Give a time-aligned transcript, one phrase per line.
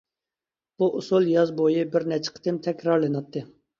[0.83, 3.45] بۇ ئۇسۇل ياز بويى بىر نەچچە قېتىم تەكرارلىناتتى.